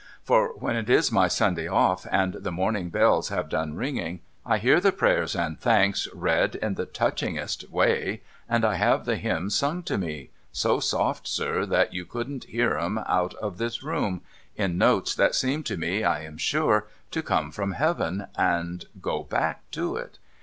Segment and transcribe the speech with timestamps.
[0.23, 4.57] For, when it is my Sunday off and the morning bells have done ringing, I
[4.57, 9.53] hear the prayers and thanks read in the touchingest way, and I have the hymns
[9.53, 14.21] sung to me— so soft, sir, that you couldn't hear 'em out of this room—
[14.55, 19.21] in notes that seem to me, I am sure, to come from Heaven and go
[19.21, 20.17] back to it.'